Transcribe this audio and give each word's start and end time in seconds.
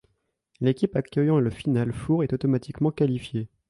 L'équipe 0.61 0.95
accueillant 0.95 1.39
le 1.39 1.51
Final 1.51 1.93
Four 1.93 2.23
est 2.23 2.33
automatiquement 2.33 2.89
qualifiée. 2.89 3.47